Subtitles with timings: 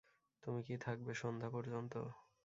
[0.43, 1.93] তুমি কি থাকবে সন্ধ্যা পর্যন্ত?